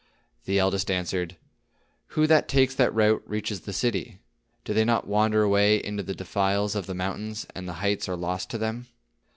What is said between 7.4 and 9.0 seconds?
and the heights are lost to them?